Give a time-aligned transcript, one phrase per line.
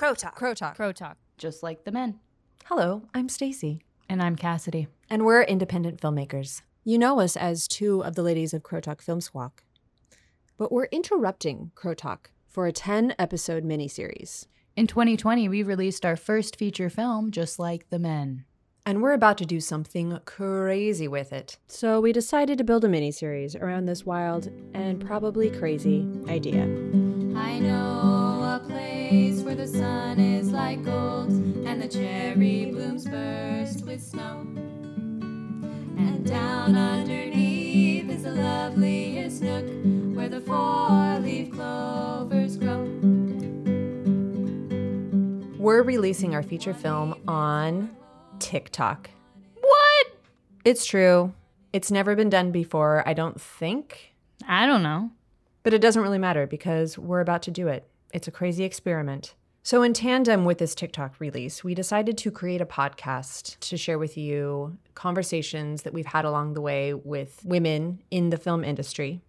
[0.00, 0.34] Crow Talk.
[0.34, 0.76] Crow Talk.
[0.76, 1.18] Crow Talk.
[1.36, 2.20] Just like the men.
[2.64, 4.86] Hello, I'm Stacy, And I'm Cassidy.
[5.10, 6.62] and we're independent filmmakers.
[6.84, 9.62] You know us as two of the ladies of Crow Talk Film Squawk.
[10.56, 14.46] But we're interrupting Crow Talk for a 10 episode miniseries.
[14.74, 18.46] In 2020, we released our first feature film, Just Like the Men.
[18.86, 21.58] And we're about to do something crazy with it.
[21.66, 26.62] So we decided to build a miniseries around this wild and probably crazy idea.
[27.36, 27.89] I know a
[29.10, 34.46] place where the sun is like gold and the cherry blooms burst with snow.
[35.98, 39.66] And down underneath is the loveliest nook
[40.16, 42.84] where the four leaf clovers grow.
[45.58, 47.90] We're releasing our feature film on
[48.38, 49.10] TikTok.
[49.60, 50.06] What?
[50.64, 51.34] It's true.
[51.72, 54.14] It's never been done before, I don't think.
[54.46, 55.10] I don't know.
[55.64, 57.90] But it doesn't really matter because we're about to do it.
[58.12, 59.34] It's a crazy experiment.
[59.62, 63.98] So, in tandem with this TikTok release, we decided to create a podcast to share
[63.98, 69.20] with you conversations that we've had along the way with women in the film industry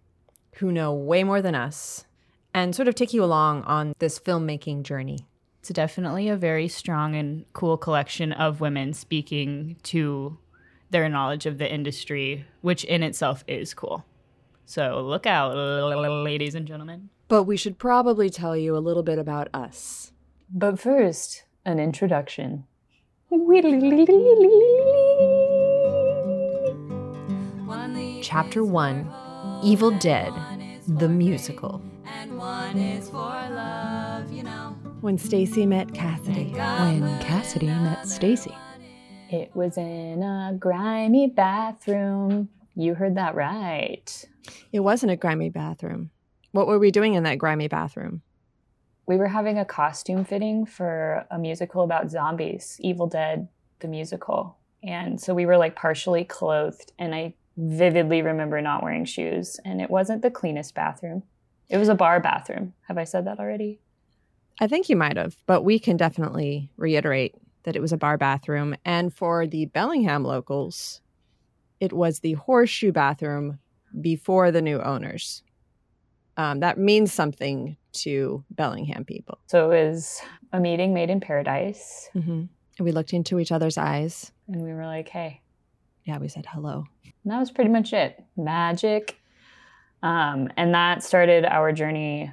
[0.56, 2.06] who know way more than us
[2.54, 5.26] and sort of take you along on this filmmaking journey.
[5.60, 10.38] It's definitely a very strong and cool collection of women speaking to
[10.90, 14.04] their knowledge of the industry, which in itself is cool.
[14.72, 17.10] So look out, ladies and gentlemen.
[17.28, 20.12] But we should probably tell you a little bit about us.
[20.50, 22.64] But first, an introduction.
[28.22, 30.32] Chapter 1 Evil Dead,
[30.88, 31.82] the musical.
[32.06, 34.74] and one is for love, you know.
[35.02, 36.54] When Stacy met Cassidy.
[36.54, 38.56] When Cassidy met Stacy.
[39.28, 42.48] It was in a grimy bathroom.
[42.74, 44.28] You heard that right.
[44.72, 46.10] It wasn't a grimy bathroom.
[46.52, 48.22] What were we doing in that grimy bathroom?
[49.06, 53.48] We were having a costume fitting for a musical about zombies, Evil Dead,
[53.80, 54.56] the musical.
[54.82, 59.60] And so we were like partially clothed, and I vividly remember not wearing shoes.
[59.64, 61.22] And it wasn't the cleanest bathroom.
[61.68, 62.72] It was a bar bathroom.
[62.88, 63.80] Have I said that already?
[64.60, 68.16] I think you might have, but we can definitely reiterate that it was a bar
[68.16, 68.74] bathroom.
[68.84, 71.00] And for the Bellingham locals,
[71.80, 73.58] it was the horseshoe bathroom
[74.00, 75.42] before the new owners.
[76.36, 79.38] Um, that means something to Bellingham people.
[79.46, 80.20] So it was
[80.52, 82.08] a meeting made in paradise.
[82.12, 82.44] hmm
[82.78, 84.32] And we looked into each other's eyes.
[84.48, 85.40] And we were like, hey,
[86.04, 86.84] Yeah, we said hello.
[87.04, 88.22] And that was pretty much it.
[88.36, 89.18] Magic.
[90.02, 92.32] Um, and that started our journey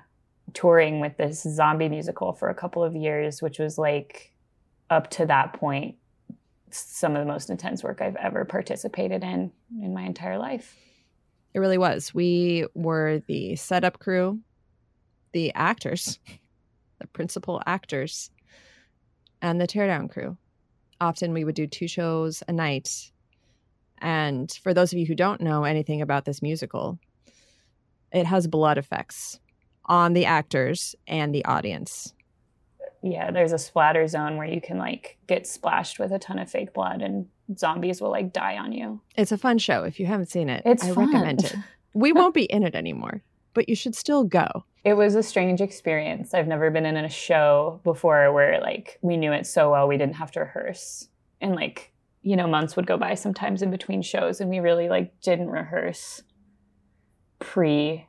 [0.54, 4.34] touring with this zombie musical for a couple of years, which was like
[4.90, 5.96] up to that point
[6.72, 10.76] some of the most intense work I've ever participated in in my entire life.
[11.54, 12.14] It really was.
[12.14, 14.40] We were the setup crew,
[15.34, 16.20] the actors,
[17.00, 18.32] the principal actors,
[19.42, 20.38] and the teardown crew.
[21.02, 23.12] Often we would do two shows a night.
[24.00, 27.00] And for those of you who don't know anything about this musical,
[28.12, 29.40] it has blood effects
[29.86, 32.14] on the actors and the audience.
[33.02, 36.50] Yeah, there's a splatter zone where you can like get splashed with a ton of
[36.50, 37.28] fake blood and
[37.58, 39.00] zombies will like die on you.
[39.16, 39.84] It's a fun show.
[39.84, 41.06] If you haven't seen it, It's I fun.
[41.08, 41.56] recommend it.
[41.96, 43.24] We won't be in it anymore,
[43.56, 44.48] but you should still go.
[44.84, 46.36] It was a strange experience.
[46.36, 49.98] I've never been in a show before where like we knew it so well we
[49.98, 51.08] didn't have to rehearse.
[51.42, 54.88] And like, you know, months would go by sometimes in between shows and we really
[54.88, 56.22] like didn't rehearse
[57.40, 58.08] pre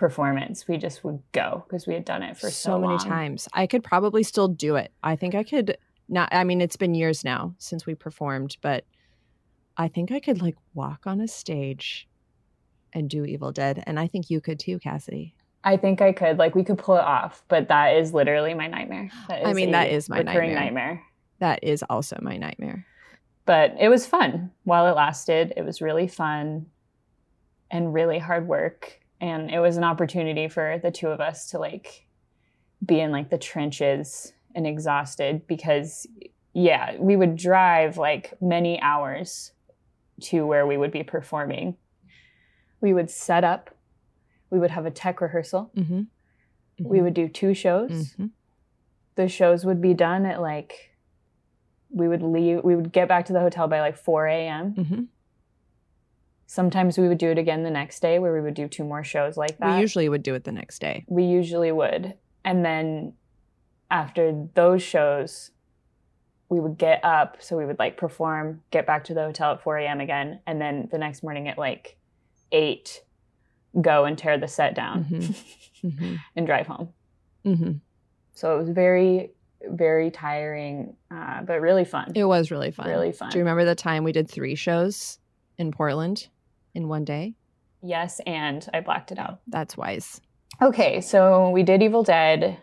[0.00, 0.66] performance.
[0.66, 2.98] We just would go because we had done it for so, so many long.
[3.06, 3.48] times.
[3.52, 4.90] I could probably still do it.
[5.02, 5.76] I think I could
[6.08, 8.84] not I mean it's been years now since we performed, but
[9.76, 12.08] I think I could like walk on a stage
[12.92, 15.34] and do Evil Dead and I think you could too, Cassidy.
[15.62, 18.66] I think I could like we could pull it off, but that is literally my
[18.66, 19.10] nightmare.
[19.28, 20.54] That I mean, that is my nightmare.
[20.54, 21.02] nightmare.
[21.38, 22.86] That is also my nightmare.
[23.44, 25.52] but it was fun while it lasted.
[25.56, 26.66] It was really fun
[27.70, 28.98] and really hard work.
[29.20, 32.06] And it was an opportunity for the two of us to like
[32.84, 36.06] be in like the trenches and exhausted because,
[36.54, 39.52] yeah, we would drive like many hours
[40.22, 41.76] to where we would be performing.
[42.80, 43.70] We would set up,
[44.50, 46.02] we would have a tech rehearsal, Mm-hmm.
[46.78, 48.12] we would do two shows.
[48.16, 48.26] Hmm
[49.16, 50.94] the shows would be done at like
[51.90, 55.02] we would leave we would get back to the hotel by like 4 a.m hmm
[56.50, 59.04] sometimes we would do it again the next day where we would do two more
[59.04, 61.04] shows like that We usually would do it the next day.
[61.08, 62.14] we usually would
[62.44, 63.12] and then
[63.88, 65.52] after those shows
[66.48, 69.62] we would get up so we would like perform get back to the hotel at
[69.62, 71.96] 4 a.m again and then the next morning at like
[72.50, 73.02] 8
[73.80, 75.92] go and tear the set down Mhm.
[75.98, 76.88] hmm and drive home
[77.44, 77.72] hmm
[78.34, 79.30] so it was very
[79.68, 82.12] very tiring, uh, but really fun.
[82.14, 82.88] It was really fun.
[82.88, 83.28] Really fun.
[83.28, 85.18] Do you remember the time we did three shows
[85.58, 86.28] in Portland
[86.74, 87.34] in one day?
[87.82, 89.40] Yes, and I blacked it out.
[89.46, 90.20] That's wise.
[90.60, 92.58] Okay, so we did Evil Dead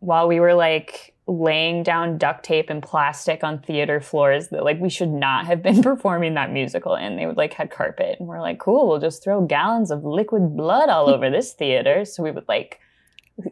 [0.00, 4.78] while we were like laying down duct tape and plastic on theater floors that like
[4.80, 7.16] we should not have been performing that musical in.
[7.16, 10.56] They would like had carpet and we're like, cool, we'll just throw gallons of liquid
[10.56, 12.04] blood all over this theater.
[12.04, 12.78] So we would like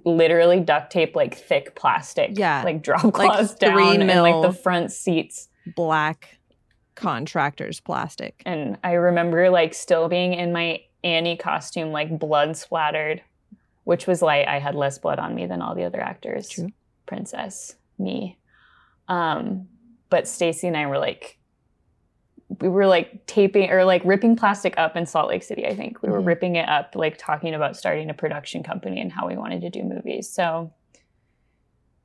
[0.04, 4.42] literally duct tape like thick plastic, Yeah, like drop like cloths three down and like
[4.42, 5.48] the front seats.
[5.74, 6.38] Black
[6.94, 8.42] contractors plastic.
[8.46, 13.22] And I remember like still being in my Annie costume, like blood splattered,
[13.84, 16.48] which was like I had less blood on me than all the other actors.
[16.48, 16.68] True.
[17.06, 18.38] Princess, me.
[19.08, 19.68] Um,
[20.08, 21.38] but Stacy and I were like,
[22.60, 25.66] we were like taping or like ripping plastic up in Salt Lake City.
[25.66, 26.26] I think we were Mhm.
[26.26, 29.70] ripping it up, like talking about starting a production company and how we wanted to
[29.70, 30.28] do movies.
[30.30, 30.72] So,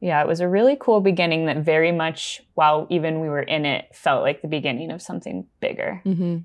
[0.01, 3.65] yeah, it was a really cool beginning that very much, while even we were in
[3.65, 6.01] it, felt like the beginning of something bigger.
[6.03, 6.39] hmm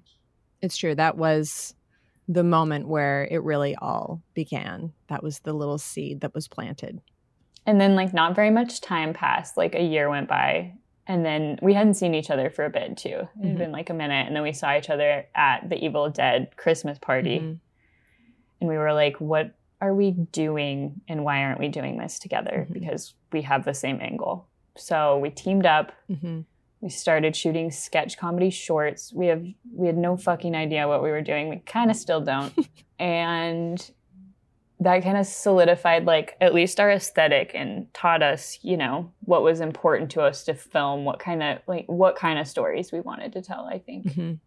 [0.60, 0.94] It's true.
[0.94, 1.74] That was
[2.26, 4.92] the moment where it really all began.
[5.08, 7.00] That was the little seed that was planted.
[7.66, 9.56] And then, like, not very much time passed.
[9.56, 10.72] Like, a year went by.
[11.06, 13.28] And then we hadn't seen each other for a bit, too.
[13.40, 13.58] It had Mhm.
[13.58, 14.26] been like a minute.
[14.26, 17.40] And then we saw each other at the Evil Dead Christmas party.
[17.40, 17.58] Mhm.
[18.60, 19.52] And we were like, what
[19.82, 21.02] are we doing?
[21.08, 22.66] And why aren't we doing this together?
[22.68, 22.72] Mhm.
[22.72, 24.46] Because we have the same angle.
[24.76, 25.92] So we teamed up.
[26.10, 26.46] Mhm.
[26.80, 29.12] We started shooting sketch comedy shorts.
[29.12, 29.44] We have
[29.74, 31.48] we had no fucking idea what we were doing.
[31.50, 32.52] We kind of still don't.
[32.98, 33.90] and
[34.80, 39.42] that kind of solidified like at least our aesthetic and taught us, you know, what
[39.42, 43.00] was important to us to film, what kind of like what kind of stories we
[43.00, 44.06] wanted to tell, I think.
[44.06, 44.38] Mhm.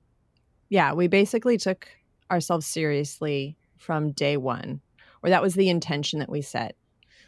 [0.70, 1.88] Yeah, we basically took
[2.30, 4.82] ourselves seriously from day one,
[5.24, 6.76] or that was the intention that we set,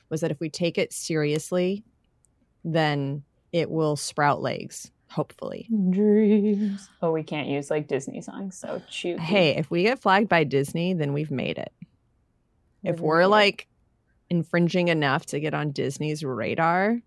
[0.10, 1.84] was that if we take it seriously,
[2.64, 5.68] then it will sprout legs, hopefully.
[5.90, 6.90] Dreams.
[7.02, 9.20] Oh, we can't use like Disney songs, so shoot.
[9.20, 11.74] Hey, if we get flagged by Disney, then we've made it.
[12.84, 13.68] If we're like
[14.30, 17.02] infringing enough to get on Disney's radar,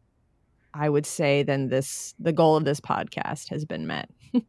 [0.75, 4.11] I would say then this the goal of this podcast has been met.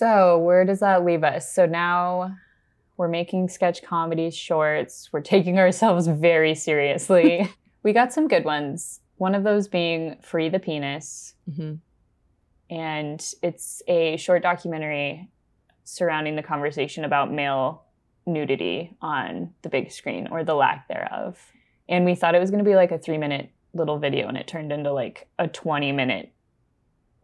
[0.00, 1.54] So, where does that leave us?
[1.54, 2.34] So now
[2.96, 5.10] we're making sketch comedy shorts.
[5.12, 7.48] We're taking ourselves very seriously.
[7.82, 9.00] We got some good ones.
[9.16, 11.34] One of those being Free the Penis.
[11.54, 11.74] hmm
[12.68, 15.30] And it's a short documentary
[15.84, 17.84] surrounding the conversation about male
[18.26, 21.38] nudity on the big screen or the lack thereof.
[21.88, 24.36] And we thought it was going to be like a three minute little video, and
[24.36, 26.32] it turned into like a 20 minute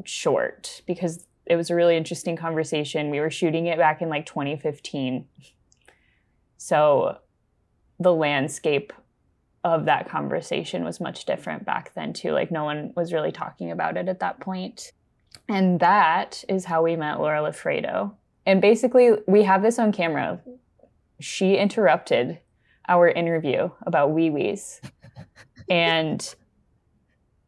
[0.05, 3.11] short because it was a really interesting conversation.
[3.11, 5.27] We were shooting it back in like 2015.
[6.57, 7.19] So
[8.01, 8.93] the landscape
[9.67, 12.31] of that conversation was much different back then, too.
[12.31, 14.41] Like, no one was really talking about it at that.
[15.49, 18.15] And that is how we met Laura Laffrado.
[18.47, 20.41] And basically, we have this on camera.
[21.19, 22.39] She interrupted
[22.89, 24.81] our interview about wee wees
[25.69, 26.35] and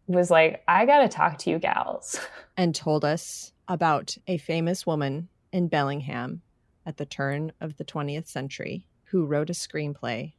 [0.09, 2.19] was like, I gotta talk to you gals.
[2.57, 6.43] and told us about a famous woman in Bellingham
[6.85, 10.33] at the turn of the 20th century who wrote a screenplay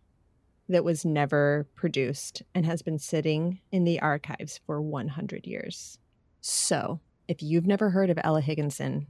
[0.70, 5.98] that was never produced and has been sitting in the archives for 100 years.
[6.42, 9.08] So, if you've never heard of Ella Higginson,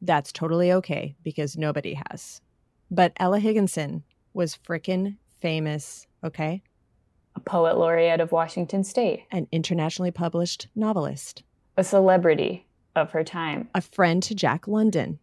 [0.00, 2.40] that's totally okay because nobody has.
[2.90, 6.62] But Ella Higginson was frickin' famous, okay?
[7.34, 11.42] A poet laureate of Washington State, An internationally published novelist,
[11.76, 15.18] a celebrity of her time, a friend to Jack London,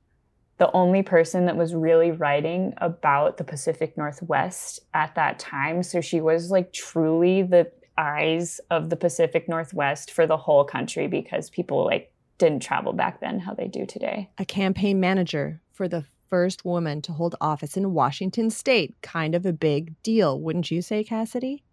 [0.57, 5.83] the only person that was really writing about the Pacific Northwest at that time.
[5.83, 11.07] So she was like truly the eyes of the Pacific Northwest for the whole country
[11.07, 14.29] because people like didn't travel back then how they do today.
[14.37, 18.95] a campaign manager for the first woman to hold office in Washington state.
[19.01, 21.63] Kind of a big deal, wouldn't you say, Cassidy?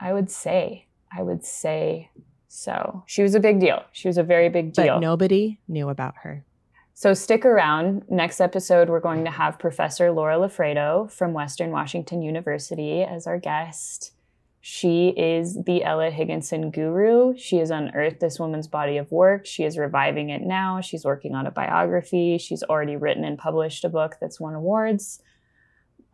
[0.00, 2.10] I would say, I would say
[2.48, 3.02] so.
[3.06, 3.82] She was a big deal.
[3.92, 4.94] She was a very big deal.
[4.94, 6.44] But nobody knew about her.
[6.94, 8.04] So stick around.
[8.08, 13.38] Next episode, we're going to have Professor Laura Laffrado from Western Washington University as our
[13.38, 14.12] guest.
[14.60, 17.36] She is the Ella Higginson guru.
[17.36, 19.44] She has unearthed this woman's body of work.
[19.44, 20.80] She is reviving it now.
[20.80, 22.38] She's working on a biography.
[22.38, 25.20] She's already written and published a book that's won awards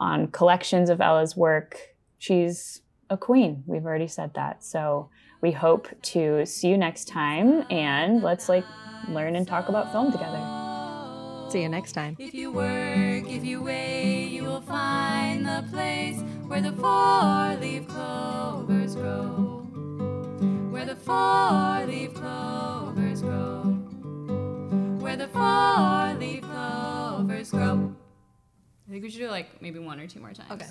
[0.00, 1.94] on collections of Ella's work.
[2.16, 2.80] She's
[3.10, 3.64] a queen.
[3.66, 4.64] We've already said that.
[4.64, 5.10] So
[5.42, 8.64] we hope to see you next time and let's like
[9.08, 10.57] learn and talk about film together.
[11.48, 12.14] See you next time.
[12.18, 17.88] If you work, if you wait, you will find the place where the four leaf
[17.88, 19.64] clovers grow.
[20.70, 23.62] where the four leaf clovers grow,
[25.00, 27.94] where the four leaf clovers grow.
[28.86, 30.52] I think we should do like maybe one or two more times.
[30.52, 30.66] Okay.